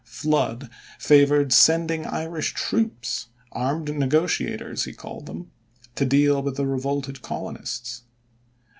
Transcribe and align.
Flood 0.03 0.71
favored 0.97 1.53
sending 1.53 2.07
Irish 2.07 2.55
troops, 2.55 3.27
"armed 3.51 3.95
negotiators" 3.95 4.85
he 4.85 4.93
called 4.93 5.27
them, 5.27 5.51
to 5.93 6.05
deal 6.05 6.41
with 6.41 6.55
the 6.55 6.65
revolted 6.65 7.21
colonists. 7.21 8.01